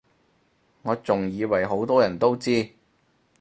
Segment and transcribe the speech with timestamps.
[0.81, 2.67] 我仲以爲好多人都知